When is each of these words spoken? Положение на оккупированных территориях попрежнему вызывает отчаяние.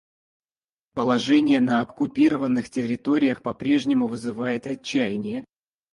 Положение 0.95 1.59
на 1.59 1.81
оккупированных 1.81 2.71
территориях 2.71 3.43
попрежнему 3.43 4.07
вызывает 4.07 4.65
отчаяние. 4.65 5.45